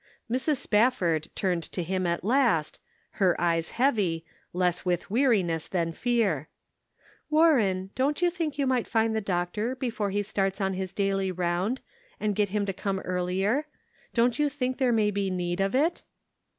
Mrs. 0.31 0.57
Spafford 0.57 1.27
turned 1.35 1.61
to 1.61 1.83
him 1.83 2.07
at 2.07 2.23
last, 2.23 2.79
her 3.21 3.39
eyes 3.39 3.69
heavy, 3.77 4.25
less 4.51 4.83
with 4.83 5.11
weariness 5.11 5.67
than 5.67 5.91
fear: 5.91 6.49
Measured 7.29 7.29
ly 7.29 7.37
Trial. 7.37 7.53
349" 7.91 8.05
Warren, 8.07 8.13
don't 8.13 8.21
you 8.23 8.31
think 8.31 8.57
you 8.57 8.65
might 8.65 8.87
find 8.91 9.15
the 9.15 9.21
doctor 9.21 9.75
before 9.75 10.09
he 10.09 10.23
starts 10.23 10.59
on 10.59 10.73
his 10.73 10.91
daily 10.91 11.31
round, 11.31 11.81
and 12.19 12.35
get 12.35 12.49
him 12.49 12.65
to 12.65 12.73
come 12.73 12.99
earlier; 13.01 13.67
Don't 14.15 14.39
you 14.39 14.49
think 14.49 14.79
there 14.79 14.91
may 14.91 15.11
be 15.11 15.29
need 15.29 15.61
of 15.61 15.75
it 15.75 16.01